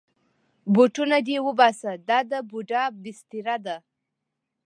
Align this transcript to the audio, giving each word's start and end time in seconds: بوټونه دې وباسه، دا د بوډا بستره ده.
بوټونه 0.73 1.17
دې 1.27 1.37
وباسه، 1.47 1.91
دا 2.09 2.19
د 2.31 2.33
بوډا 2.49 2.83
بستره 3.03 3.55
ده. 3.65 3.77